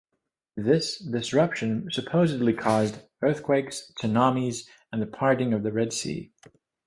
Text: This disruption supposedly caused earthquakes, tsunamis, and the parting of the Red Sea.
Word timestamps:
This 0.57 0.97
disruption 0.97 1.89
supposedly 1.91 2.53
caused 2.53 3.03
earthquakes, 3.21 3.91
tsunamis, 3.99 4.67
and 4.91 4.99
the 4.99 5.05
parting 5.05 5.53
of 5.53 5.61
the 5.61 5.71
Red 5.71 5.93
Sea. 5.93 6.33